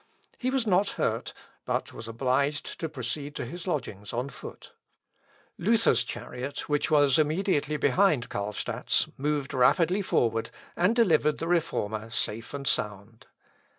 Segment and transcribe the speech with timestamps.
[0.39, 1.31] He was not hurt,
[1.63, 4.73] but was obliged to proceed to his lodgings on foot.
[5.59, 12.51] Luther's chariot, which was immediately behind Carlstadt's, moved rapidly forward, and delivered the Reformer safe
[12.51, 13.27] and sound.